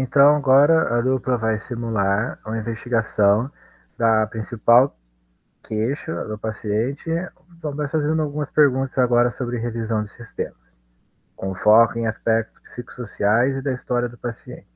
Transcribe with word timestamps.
Então, 0.00 0.36
agora 0.36 0.96
a 0.96 1.00
dupla 1.00 1.36
vai 1.36 1.58
simular 1.58 2.38
uma 2.46 2.56
investigação 2.56 3.50
da 3.96 4.28
principal 4.28 4.96
queixa 5.64 6.24
do 6.24 6.38
paciente. 6.38 7.10
Então, 7.56 7.74
vai 7.74 7.88
fazendo 7.88 8.22
algumas 8.22 8.48
perguntas 8.48 8.96
agora 8.96 9.32
sobre 9.32 9.58
revisão 9.58 10.04
de 10.04 10.12
sistemas, 10.12 10.76
com 11.34 11.52
foco 11.52 11.98
em 11.98 12.06
aspectos 12.06 12.60
psicossociais 12.62 13.56
e 13.56 13.60
da 13.60 13.72
história 13.72 14.08
do 14.08 14.16
paciente. 14.16 14.68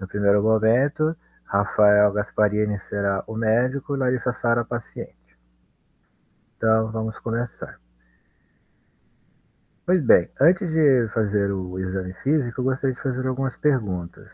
No 0.00 0.08
primeiro 0.08 0.42
momento, 0.42 1.16
Rafael 1.44 2.12
Gasparini 2.12 2.80
será 2.80 3.22
o 3.28 3.36
médico 3.36 3.94
e 3.94 3.98
Larissa 3.98 4.32
Sara 4.32 4.62
a 4.62 4.64
paciente. 4.64 5.38
Então, 6.56 6.90
vamos 6.90 7.16
começar. 7.20 7.78
Pois 9.86 10.02
bem, 10.02 10.28
antes 10.40 10.68
de 10.68 11.08
fazer 11.14 11.52
o 11.52 11.78
exame 11.78 12.12
físico, 12.14 12.60
eu 12.60 12.64
gostaria 12.64 12.96
de 12.96 13.00
fazer 13.00 13.24
algumas 13.24 13.56
perguntas 13.56 14.28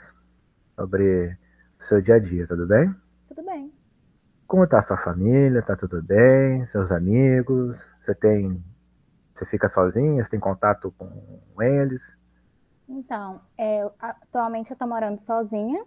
sobre 0.74 1.36
o 1.78 1.82
seu 1.84 2.00
dia 2.00 2.14
a 2.14 2.18
dia, 2.18 2.46
tudo 2.46 2.66
bem? 2.66 2.94
Tudo 3.28 3.44
bem. 3.44 3.70
Como 4.46 4.64
está 4.64 4.78
a 4.78 4.82
sua 4.82 4.96
família? 4.96 5.58
Está 5.58 5.76
tudo 5.76 6.02
bem? 6.02 6.66
Seus 6.68 6.90
amigos? 6.90 7.76
Você 8.00 8.14
tem. 8.14 8.64
Você 9.34 9.44
fica 9.44 9.68
sozinha? 9.68 10.24
Você 10.24 10.30
tem 10.30 10.40
contato 10.40 10.90
com 10.96 11.60
eles? 11.60 12.16
Então, 12.88 13.42
é, 13.58 13.86
atualmente 14.00 14.70
eu 14.70 14.74
estou 14.74 14.88
morando 14.88 15.20
sozinha, 15.20 15.84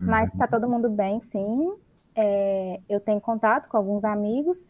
mas 0.00 0.32
está 0.32 0.46
uhum. 0.46 0.50
todo 0.50 0.68
mundo 0.68 0.88
bem, 0.88 1.20
sim. 1.20 1.76
É, 2.14 2.80
eu 2.88 3.00
tenho 3.00 3.20
contato 3.20 3.68
com 3.68 3.76
alguns 3.76 4.02
amigos 4.02 4.64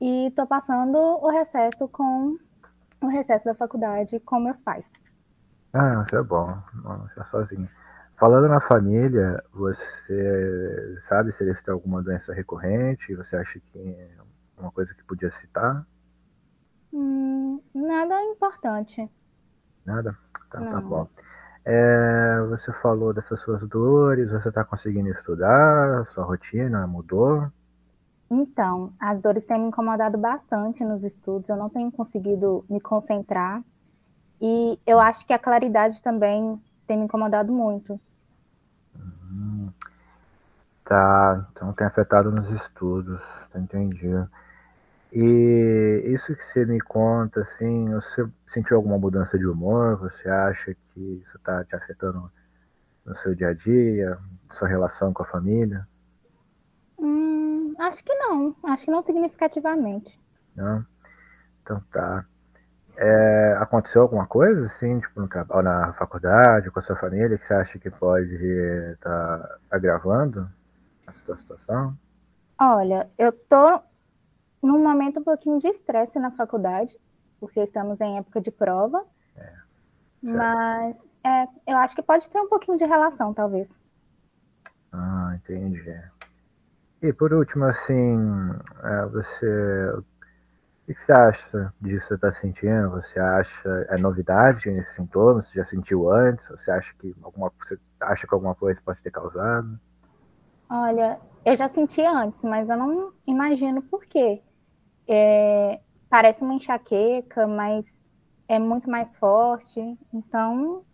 e 0.00 0.26
estou 0.26 0.48
passando 0.48 0.98
o 0.98 1.30
recesso 1.30 1.86
com 1.86 2.36
o 3.00 3.08
recesso 3.08 3.44
da 3.44 3.54
faculdade 3.54 4.18
com 4.20 4.40
meus 4.40 4.60
pais. 4.60 4.90
Ah, 5.72 6.04
isso 6.06 6.16
é 6.16 6.22
bom, 6.22 6.56
não 6.82 7.08
ficar 7.08 7.26
sozinho. 7.26 7.68
Falando 8.16 8.48
na 8.48 8.60
família, 8.60 9.44
você 9.52 10.98
sabe 11.02 11.32
se 11.32 11.44
eles 11.44 11.60
têm 11.62 11.74
alguma 11.74 12.02
doença 12.02 12.32
recorrente? 12.32 13.14
Você 13.14 13.36
acha 13.36 13.60
que 13.60 13.78
é 13.78 14.10
uma 14.56 14.70
coisa 14.70 14.94
que 14.94 15.04
podia 15.04 15.30
citar? 15.30 15.86
Hum, 16.92 17.60
nada 17.74 18.22
importante. 18.22 19.06
Nada? 19.84 20.16
Tá, 20.50 20.60
tá 20.60 20.80
bom. 20.80 21.06
É, 21.62 22.40
você 22.48 22.72
falou 22.72 23.12
dessas 23.12 23.40
suas 23.40 23.60
dores, 23.68 24.30
você 24.30 24.48
está 24.48 24.64
conseguindo 24.64 25.10
estudar? 25.10 26.06
Sua 26.06 26.24
rotina 26.24 26.86
mudou? 26.86 27.52
Então, 28.30 28.92
as 28.98 29.20
dores 29.20 29.46
têm 29.46 29.60
me 29.60 29.68
incomodado 29.68 30.18
bastante 30.18 30.84
nos 30.84 31.02
estudos, 31.04 31.48
eu 31.48 31.56
não 31.56 31.68
tenho 31.68 31.90
conseguido 31.92 32.64
me 32.68 32.80
concentrar. 32.80 33.62
E 34.40 34.78
eu 34.86 34.98
acho 34.98 35.24
que 35.26 35.32
a 35.32 35.38
claridade 35.38 36.02
também 36.02 36.60
tem 36.86 36.98
me 36.98 37.04
incomodado 37.04 37.52
muito. 37.52 38.00
Hum, 38.96 39.68
tá, 40.84 41.46
então 41.52 41.72
tem 41.72 41.86
afetado 41.86 42.30
nos 42.30 42.50
estudos, 42.50 43.20
tá 43.52 43.58
entendido. 43.58 44.28
E 45.12 46.02
isso 46.06 46.34
que 46.34 46.44
você 46.44 46.66
me 46.66 46.80
conta, 46.80 47.40
assim, 47.40 47.88
você 47.94 48.26
sentiu 48.48 48.76
alguma 48.76 48.98
mudança 48.98 49.38
de 49.38 49.46
humor? 49.46 49.96
Você 49.98 50.28
acha 50.28 50.74
que 50.74 51.00
isso 51.24 51.36
está 51.36 51.64
te 51.64 51.74
afetando 51.74 52.30
no 53.04 53.14
seu 53.16 53.34
dia 53.34 53.48
a 53.48 53.54
dia, 53.54 54.18
sua 54.50 54.68
relação 54.68 55.12
com 55.12 55.22
a 55.22 55.26
família? 55.26 55.86
Acho 57.78 58.04
que 58.04 58.14
não, 58.14 58.54
acho 58.64 58.84
que 58.84 58.90
não 58.90 59.02
significativamente. 59.02 60.20
Não? 60.54 60.84
Então 61.62 61.82
tá. 61.92 62.24
É, 62.96 63.56
aconteceu 63.60 64.00
alguma 64.00 64.26
coisa, 64.26 64.64
assim, 64.64 64.98
tipo, 65.00 65.20
no 65.20 65.28
trabalho, 65.28 65.62
na 65.62 65.92
faculdade, 65.92 66.70
com 66.70 66.78
a 66.78 66.82
sua 66.82 66.96
família, 66.96 67.36
que 67.36 67.44
você 67.44 67.52
acha 67.52 67.78
que 67.78 67.90
pode 67.90 68.34
estar 68.34 69.38
tá 69.38 69.58
agravando 69.70 70.50
a 71.06 71.12
sua 71.12 71.36
situação? 71.36 71.96
Olha, 72.58 73.10
eu 73.18 73.32
tô 73.32 73.80
num 74.62 74.82
momento 74.82 75.20
um 75.20 75.24
pouquinho 75.24 75.58
de 75.58 75.68
estresse 75.68 76.18
na 76.18 76.30
faculdade, 76.30 76.98
porque 77.38 77.60
estamos 77.60 78.00
em 78.00 78.16
época 78.16 78.40
de 78.40 78.50
prova. 78.50 79.04
É, 79.36 79.52
mas 80.22 81.06
é, 81.22 81.46
eu 81.66 81.76
acho 81.76 81.94
que 81.94 82.02
pode 82.02 82.30
ter 82.30 82.40
um 82.40 82.48
pouquinho 82.48 82.78
de 82.78 82.84
relação, 82.86 83.34
talvez. 83.34 83.70
Ah, 84.90 85.34
entendi. 85.36 86.00
E 87.06 87.12
por 87.12 87.32
último, 87.32 87.64
assim, 87.66 88.18
é, 88.82 89.06
você. 89.06 89.46
O 90.88 90.92
que 90.92 91.00
você 91.00 91.12
acha 91.12 91.72
disso 91.80 92.02
que 92.02 92.08
você 92.08 92.14
está 92.14 92.32
sentindo? 92.32 92.90
Você 92.90 93.18
acha 93.20 93.68
é 93.88 93.96
novidade 93.96 94.68
nesses 94.70 94.94
sintomas? 94.94 95.46
Você 95.46 95.54
já 95.54 95.64
sentiu 95.64 96.10
antes? 96.10 96.48
Você 96.48 96.70
acha 96.70 96.92
que 96.98 97.14
alguma 97.22 97.52
você 97.58 97.78
acha 98.00 98.26
que 98.26 98.34
alguma 98.34 98.56
coisa 98.56 98.80
pode 98.84 99.00
ter 99.02 99.12
causado? 99.12 99.78
Olha, 100.68 101.20
eu 101.44 101.54
já 101.54 101.68
senti 101.68 102.02
antes, 102.02 102.42
mas 102.42 102.68
eu 102.68 102.76
não 102.76 103.12
imagino 103.24 103.82
por 103.82 104.04
quê. 104.06 104.42
É, 105.08 105.80
parece 106.10 106.42
uma 106.42 106.54
enxaqueca, 106.54 107.46
mas 107.46 107.86
é 108.48 108.58
muito 108.58 108.90
mais 108.90 109.16
forte. 109.16 109.80
Então, 110.12 110.84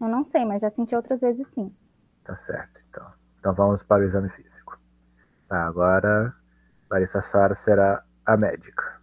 eu 0.00 0.08
não 0.08 0.22
sei, 0.24 0.44
mas 0.44 0.60
já 0.60 0.68
senti 0.68 0.94
outras 0.94 1.22
vezes 1.22 1.46
sim. 1.48 1.74
Tá 2.24 2.36
certo, 2.36 2.78
então. 2.90 3.06
Então 3.38 3.54
vamos 3.54 3.82
para 3.82 4.02
o 4.02 4.06
exame 4.06 4.28
físico. 4.28 4.78
Tá, 5.48 5.66
agora 5.66 6.34
Larissa 6.90 7.22
Sara 7.22 7.54
será 7.54 8.02
a 8.24 8.36
médica. 8.36 9.00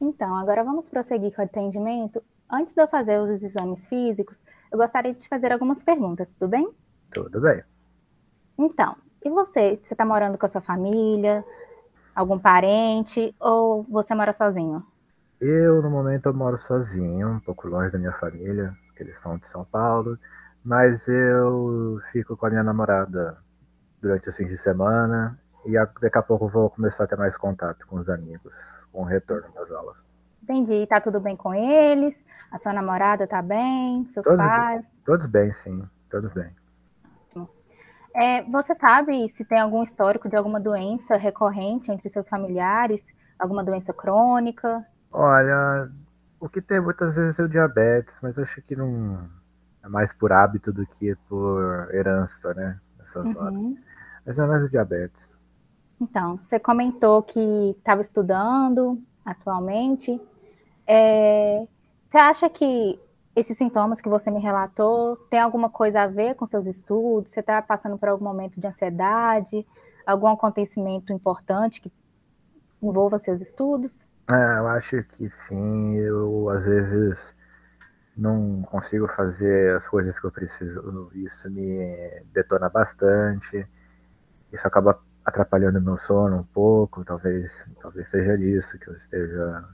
Então, 0.00 0.36
agora 0.36 0.64
vamos 0.64 0.88
prosseguir 0.88 1.34
com 1.34 1.42
o 1.42 1.44
atendimento. 1.44 2.22
Antes 2.50 2.74
de 2.74 2.82
eu 2.82 2.88
fazer 2.88 3.20
os 3.20 3.42
exames 3.42 3.86
físicos, 3.86 4.42
eu 4.70 4.78
gostaria 4.78 5.12
de 5.12 5.20
te 5.20 5.28
fazer 5.28 5.52
algumas 5.52 5.82
perguntas, 5.82 6.32
tudo 6.32 6.48
bem? 6.48 6.70
Tudo 7.12 7.40
bem. 7.40 7.62
Então, 8.58 8.96
e 9.24 9.30
você? 9.30 9.78
Você 9.82 9.94
está 9.94 10.04
morando 10.04 10.36
com 10.38 10.46
a 10.46 10.48
sua 10.48 10.60
família, 10.60 11.44
algum 12.14 12.38
parente, 12.38 13.34
ou 13.38 13.84
você 13.84 14.14
mora 14.14 14.32
sozinho? 14.32 14.84
Eu, 15.40 15.80
no 15.82 15.90
momento, 15.90 16.26
eu 16.26 16.34
moro 16.34 16.58
sozinho, 16.58 17.28
um 17.28 17.40
pouco 17.40 17.68
longe 17.68 17.90
da 17.90 17.98
minha 17.98 18.12
família, 18.12 18.76
porque 18.86 19.02
eles 19.02 19.20
são 19.20 19.38
de 19.38 19.46
São 19.48 19.64
Paulo, 19.64 20.18
mas 20.62 21.06
eu 21.08 21.98
fico 22.12 22.36
com 22.36 22.46
a 22.46 22.50
minha 22.50 22.62
namorada 22.62 23.38
durante 24.00 24.28
os 24.28 24.36
fins 24.36 24.48
de 24.48 24.58
semana 24.58 25.38
e 25.64 25.72
daqui 26.00 26.18
a 26.18 26.22
pouco 26.22 26.48
vou 26.48 26.70
começar 26.70 27.04
a 27.04 27.06
ter 27.06 27.16
mais 27.16 27.36
contato 27.36 27.86
com 27.86 27.96
os 27.96 28.08
amigos, 28.08 28.54
com 28.92 29.02
o 29.02 29.04
retorno 29.04 29.48
das 29.54 29.70
aulas. 29.70 29.96
Entendi. 30.42 30.86
Tá 30.86 31.00
tudo 31.00 31.20
bem 31.20 31.36
com 31.36 31.54
eles? 31.54 32.16
A 32.50 32.58
sua 32.58 32.72
namorada 32.72 33.26
tá 33.26 33.42
bem? 33.42 34.08
Seus 34.12 34.24
todos, 34.24 34.44
pais? 34.44 34.84
Todos 35.04 35.26
bem, 35.26 35.52
sim. 35.52 35.88
Todos 36.10 36.32
bem. 36.32 36.50
É, 38.14 38.42
você 38.42 38.74
sabe 38.74 39.28
se 39.28 39.44
tem 39.44 39.60
algum 39.60 39.84
histórico 39.84 40.28
de 40.28 40.34
alguma 40.34 40.58
doença 40.58 41.16
recorrente 41.16 41.92
entre 41.92 42.08
seus 42.10 42.28
familiares? 42.28 43.02
Alguma 43.38 43.62
doença 43.62 43.92
crônica? 43.92 44.84
Olha, 45.12 45.88
o 46.40 46.48
que 46.48 46.60
tem 46.60 46.80
muitas 46.80 47.16
vezes 47.16 47.38
é 47.38 47.44
o 47.44 47.48
diabetes, 47.48 48.14
mas 48.20 48.38
acho 48.38 48.60
que 48.62 48.74
não 48.74 49.28
é 49.82 49.88
mais 49.88 50.12
por 50.12 50.32
hábito 50.32 50.72
do 50.72 50.84
que 50.86 51.14
por 51.28 51.88
herança, 51.92 52.52
né? 52.54 52.80
Nessas 52.98 53.24
uhum. 53.24 53.38
horas. 53.38 53.89
Mas 54.24 54.38
é 54.38 54.46
mais 54.46 54.62
o 54.64 54.68
diabetes. 54.68 55.28
Então, 56.00 56.38
você 56.46 56.58
comentou 56.58 57.22
que 57.22 57.74
estava 57.78 58.00
estudando 58.00 59.00
atualmente. 59.24 60.20
É, 60.86 61.66
você 62.10 62.18
acha 62.18 62.48
que 62.48 62.98
esses 63.36 63.56
sintomas 63.56 64.00
que 64.00 64.08
você 64.08 64.30
me 64.30 64.40
relatou 64.40 65.16
tem 65.28 65.38
alguma 65.38 65.70
coisa 65.70 66.02
a 66.02 66.06
ver 66.06 66.34
com 66.34 66.46
seus 66.46 66.66
estudos? 66.66 67.30
Você 67.30 67.40
está 67.40 67.60
passando 67.62 67.98
por 67.98 68.08
algum 68.08 68.24
momento 68.24 68.58
de 68.58 68.66
ansiedade? 68.66 69.66
Algum 70.06 70.28
acontecimento 70.28 71.12
importante 71.12 71.80
que 71.80 71.92
envolva 72.82 73.18
seus 73.18 73.40
estudos? 73.40 73.94
É, 74.28 74.58
eu 74.58 74.68
acho 74.68 75.02
que 75.16 75.28
sim. 75.28 75.96
Eu, 75.96 76.48
às 76.48 76.64
vezes, 76.64 77.34
não 78.16 78.62
consigo 78.62 79.06
fazer 79.08 79.76
as 79.76 79.86
coisas 79.86 80.18
que 80.18 80.26
eu 80.26 80.32
preciso. 80.32 81.10
Isso 81.14 81.50
me 81.50 82.22
detona 82.32 82.68
bastante. 82.68 83.66
Isso 84.52 84.66
acaba 84.66 85.00
atrapalhando 85.24 85.80
meu 85.80 85.96
sono 85.98 86.38
um 86.38 86.44
pouco, 86.44 87.04
talvez, 87.04 87.64
talvez 87.80 88.08
seja 88.08 88.36
disso 88.36 88.78
que 88.78 88.88
eu 88.88 88.96
esteja 88.96 89.64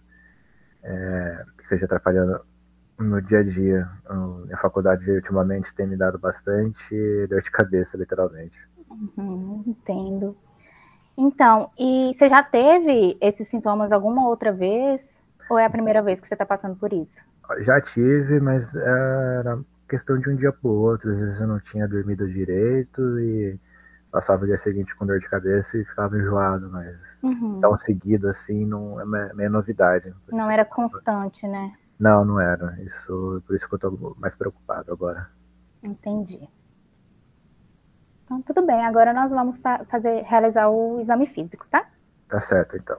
é, 0.82 1.44
que 1.56 1.64
esteja 1.64 1.86
atrapalhando 1.86 2.40
no 2.98 3.20
dia 3.20 3.40
a 3.40 3.42
dia. 3.42 3.88
Minha 4.44 4.56
faculdade 4.58 5.10
ultimamente 5.10 5.74
tem 5.74 5.86
me 5.86 5.96
dado 5.96 6.18
bastante 6.18 7.26
dor 7.28 7.42
de 7.42 7.50
cabeça, 7.50 7.96
literalmente. 7.96 8.58
Uhum, 9.16 9.62
entendo. 9.66 10.36
Então, 11.16 11.70
e 11.78 12.12
você 12.14 12.28
já 12.28 12.42
teve 12.42 13.16
esses 13.20 13.48
sintomas 13.48 13.90
alguma 13.92 14.28
outra 14.28 14.52
vez? 14.52 15.22
Ou 15.48 15.58
é 15.58 15.64
a 15.64 15.70
primeira 15.70 16.02
vez 16.02 16.20
que 16.20 16.28
você 16.28 16.34
está 16.34 16.44
passando 16.44 16.76
por 16.76 16.92
isso? 16.92 17.22
Já 17.60 17.80
tive, 17.80 18.40
mas 18.40 18.74
era 18.74 19.58
questão 19.88 20.18
de 20.18 20.28
um 20.28 20.36
dia 20.36 20.52
para 20.52 20.68
o 20.68 20.74
outro. 20.74 21.12
Às 21.12 21.18
vezes 21.18 21.40
eu 21.40 21.46
não 21.46 21.60
tinha 21.60 21.86
dormido 21.86 22.28
direito 22.28 23.18
e 23.20 23.58
passava 24.16 24.44
o 24.44 24.46
dia 24.46 24.56
seguinte 24.56 24.96
com 24.96 25.04
dor 25.04 25.20
de 25.20 25.28
cabeça 25.28 25.76
e 25.76 25.84
ficava 25.84 26.16
enjoado, 26.16 26.70
mas 26.70 26.96
uhum. 27.22 27.60
tão 27.60 27.76
seguido 27.76 28.30
assim 28.30 28.64
não 28.64 28.98
é 28.98 29.34
meio 29.34 29.50
novidade. 29.50 30.14
Não 30.32 30.50
era 30.50 30.64
constante, 30.64 31.46
né? 31.46 31.74
Não, 32.00 32.24
não 32.24 32.40
era. 32.40 32.80
Isso, 32.80 33.42
por 33.46 33.54
isso 33.54 33.68
que 33.68 33.74
eu 33.74 33.78
tô 33.78 34.16
mais 34.18 34.34
preocupado 34.34 34.90
agora. 34.90 35.28
Entendi. 35.82 36.48
Então, 38.24 38.40
tudo 38.40 38.64
bem. 38.64 38.86
Agora 38.86 39.12
nós 39.12 39.30
vamos 39.30 39.60
fazer, 39.90 40.22
realizar 40.22 40.70
o 40.70 40.98
exame 40.98 41.26
físico, 41.26 41.66
tá? 41.70 41.86
Tá 42.26 42.40
certo, 42.40 42.74
então. 42.74 42.96